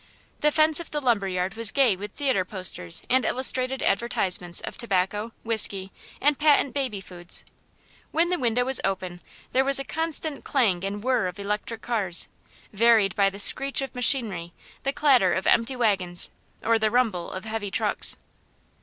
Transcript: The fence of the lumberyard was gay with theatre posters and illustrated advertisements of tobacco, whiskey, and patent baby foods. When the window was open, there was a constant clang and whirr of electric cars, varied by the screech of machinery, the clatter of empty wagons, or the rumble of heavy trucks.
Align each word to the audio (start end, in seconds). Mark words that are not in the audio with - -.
The 0.39 0.51
fence 0.51 0.79
of 0.79 0.89
the 0.89 0.99
lumberyard 0.99 1.53
was 1.53 1.69
gay 1.69 1.95
with 1.95 2.13
theatre 2.15 2.43
posters 2.43 3.03
and 3.07 3.23
illustrated 3.23 3.83
advertisements 3.83 4.59
of 4.61 4.75
tobacco, 4.75 5.31
whiskey, 5.43 5.91
and 6.19 6.39
patent 6.39 6.73
baby 6.73 7.01
foods. 7.01 7.45
When 8.09 8.31
the 8.31 8.39
window 8.39 8.65
was 8.65 8.81
open, 8.83 9.21
there 9.51 9.63
was 9.63 9.77
a 9.77 9.83
constant 9.83 10.43
clang 10.43 10.83
and 10.83 11.03
whirr 11.03 11.27
of 11.27 11.37
electric 11.39 11.83
cars, 11.83 12.29
varied 12.73 13.15
by 13.15 13.29
the 13.29 13.37
screech 13.39 13.83
of 13.83 13.93
machinery, 13.93 14.53
the 14.81 14.91
clatter 14.91 15.33
of 15.33 15.45
empty 15.45 15.75
wagons, 15.75 16.31
or 16.63 16.79
the 16.79 16.89
rumble 16.89 17.29
of 17.29 17.45
heavy 17.45 17.69
trucks. 17.69 18.17